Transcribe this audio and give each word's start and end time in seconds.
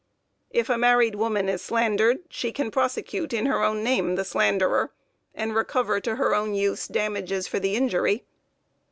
If 0.49 0.67
a 0.67 0.79
married 0.79 1.13
woman 1.13 1.47
is 1.47 1.61
slandered 1.61 2.21
she 2.27 2.51
can 2.51 2.71
prosecute 2.71 3.33
in 3.33 3.45
her 3.45 3.61
own 3.63 3.83
name 3.83 4.15
the 4.15 4.25
slanderer, 4.25 4.91
and 5.35 5.53
recover 5.53 5.99
to 5.99 6.15
her 6.15 6.33
own 6.33 6.55
use 6.55 6.87
damages 6.87 7.47
for 7.47 7.59
the 7.59 7.75
injury. 7.75 8.25